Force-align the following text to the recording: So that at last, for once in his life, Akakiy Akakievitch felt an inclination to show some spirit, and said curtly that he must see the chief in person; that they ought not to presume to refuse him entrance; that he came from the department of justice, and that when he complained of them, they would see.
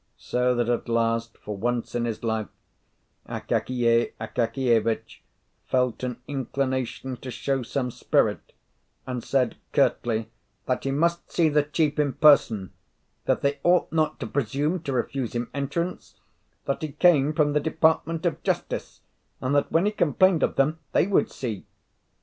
So 0.17 0.55
that 0.55 0.67
at 0.67 0.89
last, 0.89 1.37
for 1.37 1.55
once 1.55 1.93
in 1.93 2.05
his 2.05 2.23
life, 2.23 2.47
Akakiy 3.29 4.13
Akakievitch 4.19 5.21
felt 5.67 6.01
an 6.01 6.19
inclination 6.27 7.17
to 7.17 7.29
show 7.29 7.61
some 7.61 7.91
spirit, 7.91 8.53
and 9.05 9.23
said 9.23 9.57
curtly 9.73 10.31
that 10.65 10.85
he 10.85 10.89
must 10.89 11.31
see 11.31 11.49
the 11.49 11.61
chief 11.61 11.99
in 11.99 12.13
person; 12.13 12.73
that 13.25 13.41
they 13.43 13.59
ought 13.63 13.91
not 13.91 14.19
to 14.21 14.25
presume 14.25 14.79
to 14.81 14.91
refuse 14.91 15.33
him 15.35 15.51
entrance; 15.53 16.15
that 16.65 16.81
he 16.81 16.93
came 16.93 17.31
from 17.31 17.53
the 17.53 17.59
department 17.59 18.25
of 18.25 18.41
justice, 18.41 19.01
and 19.39 19.53
that 19.53 19.71
when 19.71 19.85
he 19.85 19.91
complained 19.91 20.41
of 20.41 20.55
them, 20.55 20.79
they 20.93 21.05
would 21.05 21.29
see. 21.29 21.67